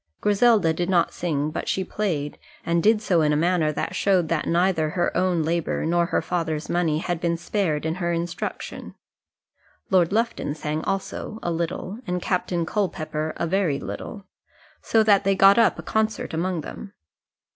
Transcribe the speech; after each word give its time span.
Griselda 0.19 0.73
did 0.73 0.89
not 0.89 1.13
sing, 1.13 1.51
but 1.51 1.67
she 1.69 1.83
played; 1.83 2.39
and 2.65 2.81
did 2.81 3.03
so 3.03 3.21
in 3.21 3.31
a 3.31 3.35
manner 3.37 3.71
that 3.71 3.93
showed 3.95 4.29
that 4.29 4.47
neither 4.47 4.89
her 4.89 5.15
own 5.15 5.43
labour 5.43 5.85
nor 5.85 6.07
her 6.07 6.23
father's 6.23 6.67
money 6.67 6.97
had 6.97 7.21
been 7.21 7.37
spared 7.37 7.85
in 7.85 7.93
her 7.93 8.11
instruction. 8.11 8.95
Lord 9.91 10.11
Lufton 10.11 10.55
sang 10.55 10.83
also, 10.85 11.37
a 11.43 11.51
little, 11.51 11.99
and 12.07 12.19
Captain 12.19 12.65
Culpepper 12.65 13.33
a 13.37 13.45
very 13.45 13.79
little; 13.79 14.25
so 14.81 15.03
that 15.03 15.23
they 15.23 15.35
got 15.35 15.59
up 15.59 15.77
a 15.77 15.83
concert 15.83 16.33
among 16.33 16.61
them. 16.61 16.93